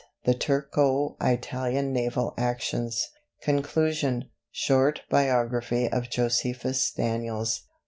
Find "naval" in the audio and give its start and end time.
1.93-2.33